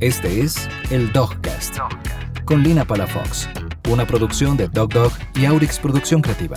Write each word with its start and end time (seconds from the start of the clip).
Este 0.00 0.40
es 0.40 0.68
el 0.90 1.12
Dogcast, 1.12 1.78
con 2.44 2.64
Lina 2.64 2.84
Palafox, 2.84 3.48
una 3.88 4.04
producción 4.04 4.56
de 4.56 4.66
Dog 4.66 4.92
Dog 4.92 5.12
y 5.36 5.44
Aurix 5.44 5.78
Producción 5.78 6.20
Creativa. 6.20 6.56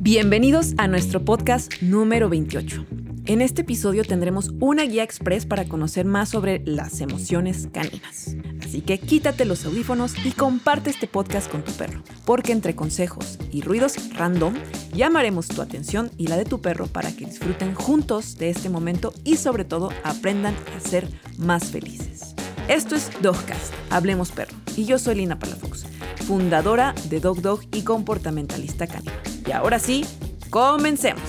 Bienvenidos 0.00 0.72
a 0.78 0.88
nuestro 0.88 1.22
podcast 1.22 1.82
número 1.82 2.30
28. 2.30 2.86
En 3.26 3.42
este 3.42 3.60
episodio 3.60 4.04
tendremos 4.04 4.52
una 4.58 4.84
guía 4.84 5.02
express 5.02 5.44
para 5.44 5.66
conocer 5.66 6.06
más 6.06 6.30
sobre 6.30 6.62
las 6.64 7.02
emociones 7.02 7.68
caninas. 7.70 8.34
Así 8.74 8.80
que 8.82 8.98
quítate 8.98 9.44
los 9.44 9.64
audífonos 9.66 10.14
y 10.24 10.32
comparte 10.32 10.90
este 10.90 11.06
podcast 11.06 11.48
con 11.48 11.62
tu 11.62 11.70
perro, 11.74 12.02
porque 12.24 12.50
entre 12.50 12.74
consejos 12.74 13.38
y 13.52 13.62
ruidos 13.62 13.94
random 14.14 14.52
llamaremos 14.92 15.46
tu 15.46 15.62
atención 15.62 16.10
y 16.18 16.26
la 16.26 16.36
de 16.36 16.44
tu 16.44 16.60
perro 16.60 16.88
para 16.88 17.14
que 17.14 17.24
disfruten 17.24 17.76
juntos 17.76 18.36
de 18.36 18.50
este 18.50 18.70
momento 18.70 19.14
y 19.22 19.36
sobre 19.36 19.64
todo 19.64 19.92
aprendan 20.02 20.56
a 20.76 20.80
ser 20.80 21.06
más 21.38 21.66
felices. 21.66 22.34
Esto 22.66 22.96
es 22.96 23.12
Dogcast, 23.22 23.72
Hablemos 23.90 24.32
Perro, 24.32 24.56
y 24.74 24.86
yo 24.86 24.98
soy 24.98 25.14
Lina 25.14 25.38
Palafox, 25.38 25.84
fundadora 26.26 26.96
de 27.08 27.20
Dog 27.20 27.42
Dog 27.42 27.60
y 27.72 27.82
comportamentalista 27.82 28.88
canino. 28.88 29.12
Y 29.46 29.52
ahora 29.52 29.78
sí, 29.78 30.04
comencemos. 30.50 31.22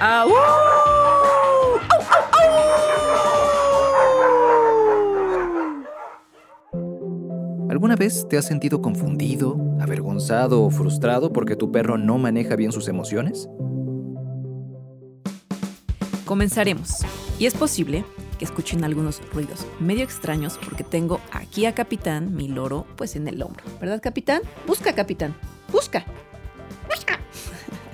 ¡Au! 0.00 0.28
¿Alguna 7.80 7.96
vez 7.96 8.28
te 8.28 8.36
has 8.36 8.44
sentido 8.44 8.82
confundido, 8.82 9.56
avergonzado 9.80 10.62
o 10.62 10.68
frustrado 10.68 11.32
porque 11.32 11.56
tu 11.56 11.72
perro 11.72 11.96
no 11.96 12.18
maneja 12.18 12.54
bien 12.54 12.72
sus 12.72 12.88
emociones? 12.88 13.48
Comenzaremos. 16.26 16.98
Y 17.38 17.46
es 17.46 17.54
posible 17.54 18.04
que 18.38 18.44
escuchen 18.44 18.84
algunos 18.84 19.22
ruidos 19.32 19.66
medio 19.78 20.04
extraños 20.04 20.58
porque 20.62 20.84
tengo 20.84 21.20
aquí 21.32 21.64
a 21.64 21.74
Capitán, 21.74 22.34
mi 22.34 22.48
loro, 22.48 22.84
pues 22.96 23.16
en 23.16 23.26
el 23.26 23.40
hombro. 23.40 23.64
¿Verdad, 23.80 24.02
Capitán? 24.02 24.42
Busca, 24.66 24.92
Capitán. 24.92 25.34
Busca. 25.72 26.04
Busca. 26.86 27.18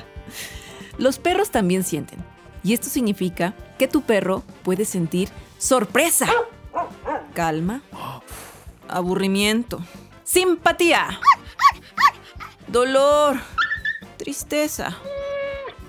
Los 0.98 1.20
perros 1.20 1.52
también 1.52 1.84
sienten. 1.84 2.18
Y 2.64 2.72
esto 2.72 2.88
significa 2.88 3.54
que 3.78 3.86
tu 3.86 4.02
perro 4.02 4.42
puede 4.64 4.84
sentir 4.84 5.28
sorpresa, 5.58 6.26
calma, 7.34 7.82
aburrimiento, 8.96 9.80
simpatía, 10.24 11.20
dolor, 12.66 13.38
tristeza, 14.16 14.96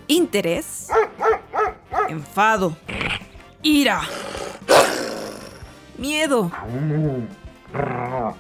interés, 0.07 0.89
enfado, 2.09 2.75
ira, 3.63 4.01
miedo. 5.97 6.51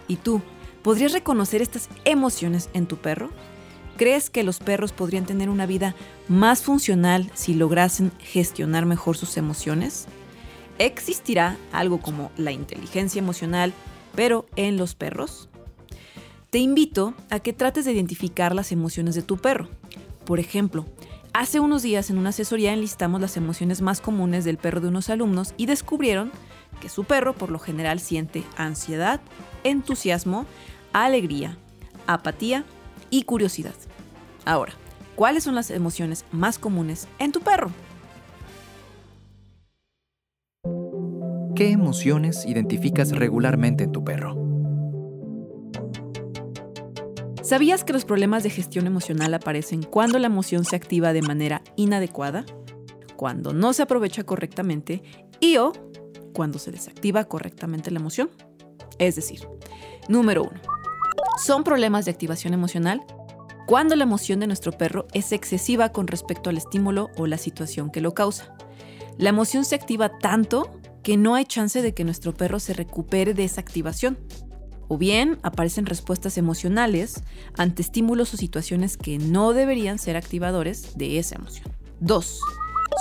¿Y 0.09 0.17
tú 0.17 0.41
podrías 0.81 1.13
reconocer 1.13 1.61
estas 1.61 1.87
emociones 2.03 2.69
en 2.73 2.87
tu 2.87 2.97
perro? 2.97 3.29
¿Crees 3.95 4.29
que 4.29 4.43
los 4.43 4.59
perros 4.59 4.91
podrían 4.91 5.25
tener 5.25 5.49
una 5.49 5.65
vida 5.65 5.95
más 6.27 6.61
funcional 6.61 7.31
si 7.33 7.53
lograsen 7.53 8.11
gestionar 8.19 8.85
mejor 8.85 9.15
sus 9.15 9.37
emociones? 9.37 10.07
¿Existirá 10.77 11.57
algo 11.71 11.99
como 11.99 12.31
la 12.37 12.51
inteligencia 12.51 13.19
emocional, 13.19 13.73
pero 14.17 14.47
en 14.55 14.77
los 14.77 14.95
perros? 14.95 15.47
Te 16.49 16.57
invito 16.57 17.13
a 17.29 17.39
que 17.39 17.53
trates 17.53 17.85
de 17.85 17.93
identificar 17.93 18.55
las 18.55 18.71
emociones 18.71 19.13
de 19.13 19.21
tu 19.21 19.37
perro. 19.37 19.69
Por 20.25 20.39
ejemplo, 20.39 20.87
hace 21.33 21.59
unos 21.59 21.83
días 21.83 22.09
en 22.09 22.17
una 22.17 22.29
asesoría 22.29 22.73
enlistamos 22.73 23.21
las 23.21 23.37
emociones 23.37 23.79
más 23.81 24.01
comunes 24.01 24.43
del 24.43 24.57
perro 24.57 24.81
de 24.81 24.87
unos 24.87 25.11
alumnos 25.11 25.53
y 25.55 25.67
descubrieron 25.67 26.31
que 26.81 26.89
su 26.89 27.03
perro 27.03 27.35
por 27.35 27.51
lo 27.51 27.59
general 27.59 27.99
siente 27.99 28.43
ansiedad, 28.57 29.21
entusiasmo, 29.63 30.47
alegría, 30.93 31.55
apatía 32.07 32.65
y 33.11 33.21
curiosidad. 33.21 33.75
Ahora, 34.45 34.73
¿cuáles 35.15 35.43
son 35.43 35.53
las 35.53 35.69
emociones 35.69 36.25
más 36.31 36.57
comunes 36.57 37.07
en 37.19 37.31
tu 37.31 37.41
perro? 37.41 37.69
¿Qué 41.57 41.71
emociones 41.71 42.45
identificas 42.45 43.09
regularmente 43.09 43.85
en 43.85 43.91
tu 43.91 44.03
perro? 44.03 44.35
¿Sabías 47.41 47.83
que 47.83 47.93
los 47.93 48.05
problemas 48.05 48.43
de 48.43 48.51
gestión 48.51 48.85
emocional 48.85 49.33
aparecen 49.33 49.81
cuando 49.81 50.19
la 50.19 50.27
emoción 50.27 50.65
se 50.65 50.75
activa 50.75 51.13
de 51.13 51.23
manera 51.23 51.63
inadecuada, 51.75 52.45
cuando 53.15 53.53
no 53.53 53.73
se 53.73 53.81
aprovecha 53.81 54.23
correctamente 54.23 55.01
y 55.39 55.57
o 55.57 55.71
cuando 56.31 56.59
se 56.59 56.69
desactiva 56.69 57.23
correctamente 57.23 57.89
la 57.89 58.01
emoción? 58.01 58.29
Es 58.99 59.15
decir, 59.15 59.39
número 60.07 60.43
uno, 60.43 60.61
son 61.43 61.63
problemas 61.63 62.05
de 62.05 62.11
activación 62.11 62.53
emocional 62.53 63.01
cuando 63.65 63.95
la 63.95 64.03
emoción 64.03 64.39
de 64.39 64.45
nuestro 64.45 64.73
perro 64.73 65.07
es 65.11 65.31
excesiva 65.31 65.91
con 65.91 66.05
respecto 66.05 66.51
al 66.51 66.57
estímulo 66.57 67.09
o 67.17 67.25
la 67.25 67.39
situación 67.39 67.89
que 67.89 68.01
lo 68.01 68.13
causa. 68.13 68.55
La 69.17 69.29
emoción 69.29 69.65
se 69.65 69.73
activa 69.73 70.19
tanto 70.19 70.69
que 71.07 71.15
no 71.15 71.35
hay 71.35 71.45
chance 71.45 71.81
de 71.81 71.93
que 71.93 72.03
nuestro 72.03 72.33
perro 72.33 72.59
se 72.59 72.73
recupere 72.73 73.33
de 73.33 73.45
esa 73.45 73.61
activación. 73.61 74.17
O 74.89 74.97
bien 74.97 75.39
aparecen 75.41 75.85
respuestas 75.85 76.37
emocionales 76.37 77.23
ante 77.55 77.81
estímulos 77.81 78.33
o 78.33 78.37
situaciones 78.37 78.97
que 78.97 79.17
no 79.17 79.53
deberían 79.53 79.99
ser 79.99 80.17
activadores 80.17 80.97
de 80.97 81.17
esa 81.17 81.35
emoción. 81.35 81.71
2. 82.01 82.41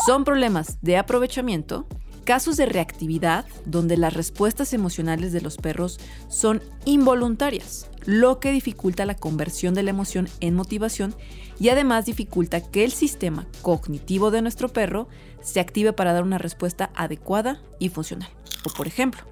Son 0.06 0.22
problemas 0.22 0.78
de 0.82 0.98
aprovechamiento 0.98 1.88
casos 2.26 2.56
de 2.56 2.66
reactividad 2.66 3.46
donde 3.64 3.96
las 3.96 4.12
respuestas 4.12 4.74
emocionales 4.74 5.32
de 5.32 5.40
los 5.40 5.56
perros 5.56 5.98
son 6.28 6.60
involuntarias, 6.84 7.88
lo 8.04 8.40
que 8.40 8.50
dificulta 8.50 9.06
la 9.06 9.14
conversión 9.14 9.72
de 9.74 9.84
la 9.84 9.90
emoción 9.90 10.28
en 10.40 10.56
motivación 10.56 11.14
y 11.60 11.68
además 11.68 12.04
dificulta 12.04 12.60
que 12.60 12.84
el 12.84 12.90
sistema 12.90 13.46
cognitivo 13.62 14.32
de 14.32 14.42
nuestro 14.42 14.68
perro 14.68 15.08
se 15.40 15.60
active 15.60 15.92
para 15.92 16.12
dar 16.12 16.24
una 16.24 16.36
respuesta 16.36 16.90
adecuada 16.96 17.62
y 17.78 17.90
funcional. 17.90 18.28
O 18.66 18.76
por 18.76 18.88
ejemplo, 18.88 19.22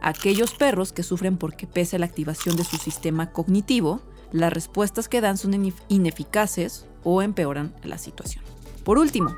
aquellos 0.00 0.54
perros 0.54 0.92
que 0.92 1.02
sufren 1.02 1.36
porque 1.36 1.66
pese 1.66 1.96
a 1.96 1.98
la 1.98 2.06
activación 2.06 2.56
de 2.56 2.64
su 2.64 2.78
sistema 2.78 3.30
cognitivo, 3.30 4.00
las 4.32 4.52
respuestas 4.52 5.08
que 5.08 5.20
dan 5.20 5.36
son 5.36 5.70
ineficaces 5.88 6.86
o 7.04 7.20
empeoran 7.20 7.74
la 7.84 7.98
situación. 7.98 8.42
Por 8.84 8.98
último, 8.98 9.36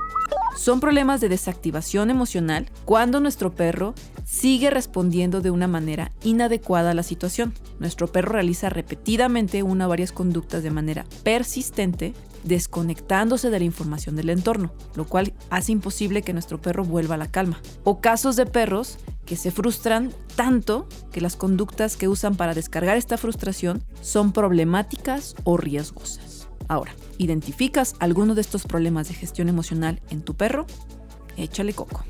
son 0.56 0.80
problemas 0.80 1.20
de 1.20 1.28
desactivación 1.28 2.10
emocional 2.10 2.66
cuando 2.84 3.20
nuestro 3.20 3.54
perro 3.54 3.94
sigue 4.24 4.70
respondiendo 4.70 5.40
de 5.40 5.50
una 5.50 5.68
manera 5.68 6.12
inadecuada 6.22 6.90
a 6.90 6.94
la 6.94 7.02
situación. 7.02 7.54
Nuestro 7.78 8.08
perro 8.08 8.32
realiza 8.32 8.68
repetidamente 8.68 9.62
una 9.62 9.86
o 9.86 9.88
varias 9.88 10.12
conductas 10.12 10.62
de 10.62 10.70
manera 10.70 11.06
persistente, 11.22 12.14
desconectándose 12.44 13.50
de 13.50 13.58
la 13.58 13.64
información 13.64 14.16
del 14.16 14.30
entorno, 14.30 14.72
lo 14.94 15.06
cual 15.06 15.32
hace 15.50 15.72
imposible 15.72 16.22
que 16.22 16.32
nuestro 16.32 16.60
perro 16.60 16.84
vuelva 16.84 17.16
a 17.16 17.18
la 17.18 17.30
calma. 17.30 17.60
O 17.84 18.00
casos 18.00 18.36
de 18.36 18.46
perros 18.46 18.98
que 19.26 19.36
se 19.36 19.50
frustran 19.50 20.12
tanto 20.36 20.88
que 21.12 21.20
las 21.20 21.36
conductas 21.36 21.96
que 21.96 22.08
usan 22.08 22.36
para 22.36 22.54
descargar 22.54 22.96
esta 22.96 23.16
frustración 23.16 23.82
son 24.00 24.32
problemáticas 24.32 25.34
o 25.44 25.56
riesgosas. 25.56 26.39
Ahora, 26.70 26.94
¿identificas 27.18 27.96
alguno 27.98 28.36
de 28.36 28.42
estos 28.42 28.64
problemas 28.64 29.08
de 29.08 29.14
gestión 29.14 29.48
emocional 29.48 30.00
en 30.08 30.22
tu 30.22 30.36
perro? 30.36 30.66
Échale 31.36 31.74
coco. 31.74 32.04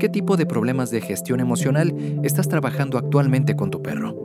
¿Qué 0.00 0.08
tipo 0.08 0.36
de 0.36 0.44
problemas 0.44 0.90
de 0.90 1.00
gestión 1.00 1.38
emocional 1.38 1.94
estás 2.24 2.48
trabajando 2.48 2.98
actualmente 2.98 3.54
con 3.54 3.70
tu 3.70 3.80
perro? 3.80 4.16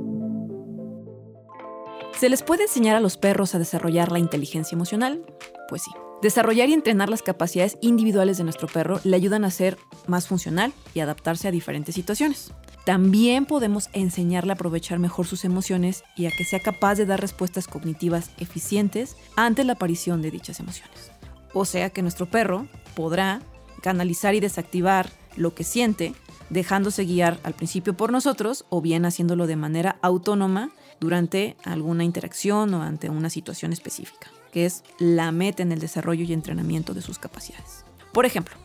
¿Se 2.17 2.27
les 2.27 2.41
puede 2.41 2.63
enseñar 2.63 2.95
a 2.95 3.01
los 3.01 3.17
perros 3.17 3.53
a 3.53 3.59
desarrollar 3.59 4.11
la 4.11 4.17
inteligencia 4.17 4.75
emocional? 4.75 5.23
Pues 5.69 5.83
sí. 5.83 5.91
Desarrollar 6.23 6.69
y 6.69 6.73
entrenar 6.73 7.07
las 7.07 7.21
capacidades 7.21 7.77
individuales 7.81 8.39
de 8.39 8.45
nuestro 8.45 8.67
perro 8.67 8.99
le 9.03 9.15
ayudan 9.15 9.45
a 9.45 9.51
ser 9.51 9.77
más 10.07 10.27
funcional 10.27 10.73
y 10.95 11.01
adaptarse 11.01 11.47
a 11.47 11.51
diferentes 11.51 11.93
situaciones. 11.93 12.51
También 12.85 13.45
podemos 13.45 13.89
enseñarle 13.93 14.51
a 14.51 14.55
aprovechar 14.55 14.99
mejor 14.99 15.27
sus 15.27 15.45
emociones 15.45 16.03
y 16.15 16.25
a 16.25 16.31
que 16.31 16.43
sea 16.43 16.59
capaz 16.59 16.95
de 16.95 17.05
dar 17.05 17.21
respuestas 17.21 17.67
cognitivas 17.67 18.31
eficientes 18.37 19.15
ante 19.35 19.63
la 19.63 19.73
aparición 19.73 20.21
de 20.21 20.31
dichas 20.31 20.59
emociones. 20.59 21.11
O 21.53 21.65
sea 21.65 21.89
que 21.89 22.01
nuestro 22.01 22.25
perro 22.27 22.67
podrá 22.95 23.41
canalizar 23.81 24.35
y 24.35 24.39
desactivar 24.39 25.09
lo 25.35 25.53
que 25.53 25.63
siente, 25.63 26.13
dejándose 26.49 27.05
guiar 27.05 27.39
al 27.43 27.53
principio 27.53 27.95
por 27.95 28.11
nosotros 28.11 28.65
o 28.69 28.81
bien 28.81 29.05
haciéndolo 29.05 29.47
de 29.47 29.55
manera 29.55 29.97
autónoma 30.01 30.71
durante 30.99 31.55
alguna 31.63 32.03
interacción 32.03 32.73
o 32.73 32.81
ante 32.81 33.09
una 33.09 33.29
situación 33.29 33.71
específica, 33.71 34.27
que 34.51 34.65
es 34.65 34.83
la 34.97 35.31
meta 35.31 35.63
en 35.63 35.71
el 35.71 35.79
desarrollo 35.79 36.25
y 36.25 36.33
entrenamiento 36.33 36.93
de 36.93 37.01
sus 37.01 37.19
capacidades. 37.19 37.85
Por 38.11 38.25
ejemplo, 38.25 38.55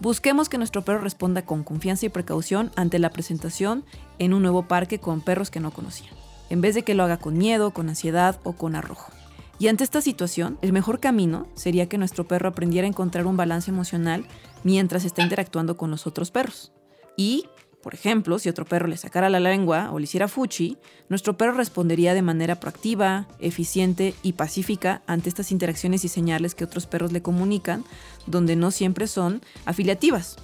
Busquemos 0.00 0.48
que 0.48 0.58
nuestro 0.58 0.84
perro 0.84 1.00
responda 1.00 1.42
con 1.42 1.64
confianza 1.64 2.06
y 2.06 2.08
precaución 2.08 2.70
ante 2.76 3.00
la 3.00 3.10
presentación 3.10 3.84
en 4.20 4.32
un 4.32 4.42
nuevo 4.42 4.68
parque 4.68 5.00
con 5.00 5.20
perros 5.20 5.50
que 5.50 5.58
no 5.58 5.72
conocían, 5.72 6.14
en 6.50 6.60
vez 6.60 6.76
de 6.76 6.84
que 6.84 6.94
lo 6.94 7.02
haga 7.02 7.16
con 7.16 7.36
miedo, 7.36 7.72
con 7.72 7.88
ansiedad 7.88 8.38
o 8.44 8.52
con 8.52 8.76
arrojo. 8.76 9.12
Y 9.58 9.66
ante 9.66 9.82
esta 9.82 10.00
situación, 10.00 10.56
el 10.62 10.72
mejor 10.72 11.00
camino 11.00 11.48
sería 11.54 11.88
que 11.88 11.98
nuestro 11.98 12.28
perro 12.28 12.48
aprendiera 12.48 12.86
a 12.86 12.88
encontrar 12.88 13.26
un 13.26 13.36
balance 13.36 13.72
emocional 13.72 14.24
mientras 14.62 15.04
está 15.04 15.22
interactuando 15.22 15.76
con 15.76 15.90
los 15.90 16.06
otros 16.06 16.30
perros. 16.30 16.72
Y, 17.16 17.46
por 17.82 17.94
ejemplo, 17.94 18.38
si 18.38 18.48
otro 18.48 18.64
perro 18.64 18.88
le 18.88 18.96
sacara 18.96 19.30
la 19.30 19.38
lengua 19.38 19.90
o 19.92 19.98
le 19.98 20.04
hiciera 20.04 20.26
fuchi, 20.26 20.78
nuestro 21.08 21.36
perro 21.36 21.52
respondería 21.52 22.12
de 22.12 22.22
manera 22.22 22.58
proactiva, 22.58 23.28
eficiente 23.38 24.14
y 24.22 24.32
pacífica 24.32 25.02
ante 25.06 25.28
estas 25.28 25.52
interacciones 25.52 26.04
y 26.04 26.08
señales 26.08 26.54
que 26.54 26.64
otros 26.64 26.86
perros 26.86 27.12
le 27.12 27.22
comunican, 27.22 27.84
donde 28.26 28.56
no 28.56 28.72
siempre 28.72 29.06
son 29.06 29.42
afiliativas. 29.64 30.36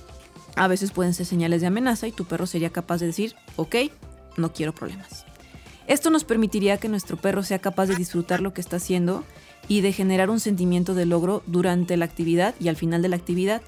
A 0.55 0.69
veces 0.69 0.93
pueden 0.93 1.15
ser 1.15 1.27
señales 1.27 1.61
de 1.61 1.67
amenaza 1.67 2.07
y 2.07 2.13
tu 2.13 2.25
perro 2.25 2.47
sería 2.47 2.71
capaz 2.71 2.99
de 2.99 3.07
decir, 3.07 3.35
ok, 3.57 3.77
no 4.37 4.53
quiero 4.53 4.73
problemas. 4.73 5.27
Esto 5.89 6.11
nos 6.11 6.25
permitiría 6.25 6.79
que 6.79 6.89
nuestro 6.89 7.17
perro 7.17 7.43
sea 7.43 7.59
capaz 7.59 7.87
de 7.87 7.97
disfrutar 7.97 8.41
lo 8.41 8.55
que 8.55 8.61
está 8.61 8.77
haciendo 8.77 9.25
y 9.67 9.81
de 9.81 9.93
generar 9.93 10.31
un 10.31 10.41
sentimiento 10.41 10.95
de 10.95 11.07
logro 11.07 11.43
durante 11.47 11.97
la 11.97 12.05
actividad 12.05 12.55
y 12.61 12.69
al 12.69 12.77
final 12.77 13.03
de 13.03 13.09
la 13.09 13.17
actividad, 13.17 13.61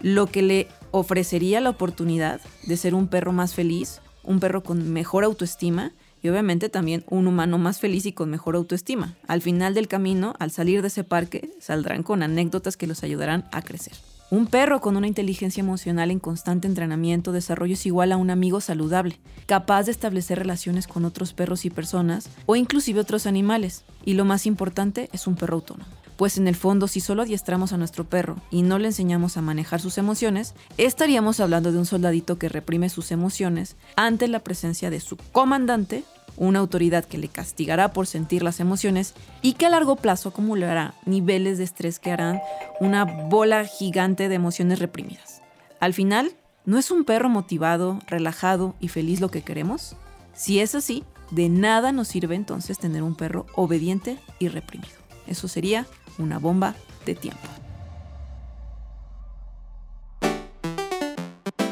lo 0.00 0.26
que 0.26 0.42
le 0.42 0.68
ofrecería 0.92 1.60
la 1.60 1.70
oportunidad 1.70 2.40
de 2.66 2.76
ser 2.76 2.94
un 2.94 3.08
perro 3.08 3.32
más 3.32 3.54
feliz, 3.54 4.00
un 4.22 4.38
perro 4.38 4.62
con 4.62 4.92
mejor 4.92 5.24
autoestima 5.24 5.92
y 6.22 6.28
obviamente 6.28 6.68
también 6.68 7.04
un 7.10 7.26
humano 7.26 7.58
más 7.58 7.80
feliz 7.80 8.06
y 8.06 8.12
con 8.12 8.30
mejor 8.30 8.54
autoestima. 8.54 9.16
Al 9.26 9.42
final 9.42 9.74
del 9.74 9.88
camino, 9.88 10.34
al 10.38 10.52
salir 10.52 10.80
de 10.80 10.88
ese 10.88 11.02
parque, 11.02 11.50
saldrán 11.60 12.04
con 12.04 12.22
anécdotas 12.22 12.76
que 12.76 12.86
los 12.86 13.02
ayudarán 13.02 13.48
a 13.50 13.62
crecer. 13.62 13.94
Un 14.30 14.46
perro 14.46 14.80
con 14.80 14.96
una 14.96 15.08
inteligencia 15.08 15.60
emocional 15.60 16.10
en 16.10 16.18
constante 16.18 16.66
entrenamiento, 16.66 17.32
desarrollo 17.32 17.74
es 17.74 17.84
igual 17.84 18.12
a 18.12 18.16
un 18.16 18.30
amigo 18.30 18.62
saludable, 18.62 19.18
capaz 19.44 19.82
de 19.84 19.90
establecer 19.90 20.38
relaciones 20.38 20.86
con 20.86 21.04
otros 21.04 21.34
perros 21.34 21.66
y 21.66 21.70
personas 21.70 22.30
o 22.46 22.56
inclusive 22.56 23.00
otros 23.00 23.26
animales. 23.26 23.84
Y 24.06 24.14
lo 24.14 24.24
más 24.24 24.46
importante 24.46 25.10
es 25.12 25.26
un 25.26 25.34
perro 25.34 25.56
autónomo. 25.56 26.01
Pues 26.16 26.38
en 26.38 26.46
el 26.46 26.54
fondo, 26.54 26.88
si 26.88 27.00
solo 27.00 27.22
adiestramos 27.22 27.72
a 27.72 27.78
nuestro 27.78 28.04
perro 28.04 28.36
y 28.50 28.62
no 28.62 28.78
le 28.78 28.88
enseñamos 28.88 29.36
a 29.36 29.42
manejar 29.42 29.80
sus 29.80 29.98
emociones, 29.98 30.54
estaríamos 30.76 31.40
hablando 31.40 31.72
de 31.72 31.78
un 31.78 31.86
soldadito 31.86 32.38
que 32.38 32.48
reprime 32.48 32.88
sus 32.88 33.10
emociones 33.12 33.76
ante 33.96 34.28
la 34.28 34.40
presencia 34.40 34.90
de 34.90 35.00
su 35.00 35.16
comandante 35.16 36.04
una 36.36 36.60
autoridad 36.60 37.04
que 37.04 37.18
le 37.18 37.28
castigará 37.28 37.92
por 37.92 38.06
sentir 38.06 38.42
las 38.42 38.60
emociones 38.60 39.14
y 39.42 39.54
que 39.54 39.66
a 39.66 39.70
largo 39.70 39.96
plazo 39.96 40.30
acumulará 40.30 40.94
niveles 41.04 41.58
de 41.58 41.64
estrés 41.64 41.98
que 41.98 42.10
harán 42.10 42.40
una 42.80 43.04
bola 43.04 43.64
gigante 43.64 44.28
de 44.28 44.34
emociones 44.34 44.78
reprimidas. 44.78 45.42
Al 45.80 45.94
final, 45.94 46.32
¿no 46.64 46.78
es 46.78 46.90
un 46.90 47.04
perro 47.04 47.28
motivado, 47.28 47.98
relajado 48.06 48.74
y 48.80 48.88
feliz 48.88 49.20
lo 49.20 49.30
que 49.30 49.42
queremos? 49.42 49.96
Si 50.34 50.60
es 50.60 50.74
así, 50.74 51.04
de 51.30 51.48
nada 51.48 51.92
nos 51.92 52.08
sirve 52.08 52.34
entonces 52.34 52.78
tener 52.78 53.02
un 53.02 53.14
perro 53.14 53.46
obediente 53.54 54.18
y 54.38 54.48
reprimido. 54.48 55.01
Eso 55.32 55.48
sería 55.48 55.86
una 56.18 56.38
bomba 56.38 56.74
de 57.06 57.14
tiempo. 57.14 57.40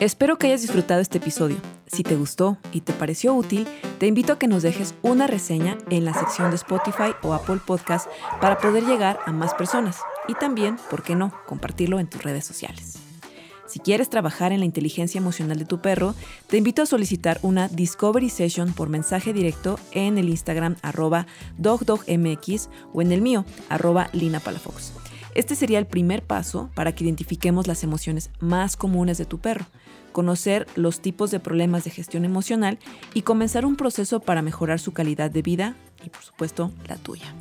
Espero 0.01 0.39
que 0.39 0.47
hayas 0.47 0.63
disfrutado 0.63 1.03
este 1.03 1.19
episodio. 1.19 1.59
Si 1.87 2.03
te 2.03 2.17
gustó 2.17 2.57
y 2.73 2.81
te 2.81 2.95
pareció 2.95 3.35
útil, 3.35 3.69
te 3.99 4.07
invito 4.07 4.33
a 4.33 4.39
que 4.39 4.49
nos 4.49 4.63
dejes 4.63 4.95
una 5.03 5.27
reseña 5.27 5.77
en 5.91 6.07
la 6.07 6.15
sección 6.15 6.49
de 6.49 6.57
Spotify 6.57 7.13
o 7.23 7.35
Apple 7.35 7.61
Podcast 7.67 8.09
para 8.41 8.57
poder 8.57 8.85
llegar 8.87 9.21
a 9.27 9.33
más 9.33 9.53
personas 9.53 10.01
y 10.27 10.33
también, 10.33 10.79
¿por 10.89 11.03
qué 11.03 11.15
no?, 11.15 11.31
compartirlo 11.47 12.01
en 12.01 12.09
tus 12.09 12.23
redes 12.23 12.47
sociales. 12.47 13.10
Si 13.71 13.79
quieres 13.79 14.11
trabajar 14.11 14.51
en 14.51 14.59
la 14.59 14.67
inteligencia 14.67 15.21
emocional 15.21 15.57
de 15.57 15.65
tu 15.65 15.81
perro, 15.81 16.17
te 16.49 16.57
invito 16.57 16.83
a 16.83 16.87
solicitar 16.87 17.39
una 17.43 17.69
Discovery 17.69 18.29
Session 18.29 18.73
por 18.73 18.89
mensaje 18.89 19.33
directo 19.33 19.79
en 19.93 20.19
el 20.19 20.29
Instagram 20.29 20.75
arroba 20.83 21.29
dogdogmx 21.57 22.69
o 22.93 23.01
en 23.01 23.13
el 23.13 23.23
mío 23.23 23.45
arroba 23.69 24.11
linapalafox. 24.13 24.93
Este 25.37 25.55
sería 25.55 25.79
el 25.79 25.87
primer 25.87 26.25
paso 26.25 26.69
para 26.75 26.97
que 26.97 27.05
identifiquemos 27.05 27.69
las 27.69 27.85
emociones 27.85 28.31
más 28.41 28.77
comunes 28.77 29.19
de 29.19 29.25
tu 29.25 29.39
perro, 29.39 29.67
conocer 30.11 30.67
los 30.75 30.99
tipos 30.99 31.31
de 31.31 31.39
problemas 31.39 31.85
de 31.85 31.91
gestión 31.91 32.25
emocional 32.25 32.81
y 33.15 33.23
comenzar 33.23 33.65
un 33.65 33.77
proceso 33.77 34.19
para 34.19 34.43
mejorar 34.43 34.81
su 34.81 34.93
calidad 34.93 35.31
de 35.31 35.43
vida 35.43 35.77
y 36.05 36.09
por 36.09 36.23
supuesto 36.23 36.73
la 36.89 36.97
tuya. 36.97 37.33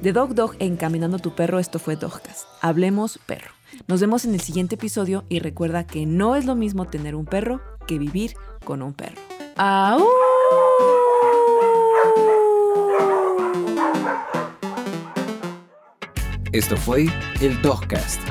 De 0.00 0.14
Dog 0.14 0.34
Dog 0.34 0.56
Encaminando 0.60 1.18
tu 1.18 1.34
perro, 1.34 1.58
esto 1.58 1.78
fue 1.78 1.96
Dogcast. 1.96 2.46
Hablemos 2.62 3.18
perro. 3.26 3.50
Nos 3.86 4.00
vemos 4.00 4.24
en 4.24 4.32
el 4.32 4.40
siguiente 4.40 4.76
episodio 4.76 5.24
y 5.28 5.40
recuerda 5.40 5.86
que 5.86 6.06
no 6.06 6.36
es 6.36 6.46
lo 6.46 6.54
mismo 6.54 6.86
tener 6.86 7.14
un 7.14 7.26
perro 7.26 7.60
que 7.86 7.98
vivir 7.98 8.34
con 8.64 8.80
un 8.80 8.94
perro. 8.94 9.20
¡Au! 9.56 10.02
Esto 16.52 16.76
fue 16.76 17.06
el 17.40 17.60
Dogcast 17.60 18.22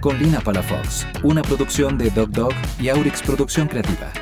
con 0.00 0.18
Lina 0.18 0.40
Palafox, 0.40 1.06
una 1.22 1.42
producción 1.42 1.96
de 1.96 2.10
Dog 2.10 2.30
Dog 2.30 2.52
y 2.78 2.88
Aurix 2.88 3.22
Producción 3.22 3.68
Creativa. 3.68 4.12